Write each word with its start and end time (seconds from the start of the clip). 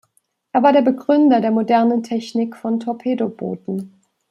Er 0.51 0.63
war 0.63 0.73
der 0.73 0.81
Begründer 0.81 1.41
der 1.41 1.51
modernen 1.51 2.01
Technik 2.01 2.55
von 2.57 2.79
Torpedobooten. 2.79 4.01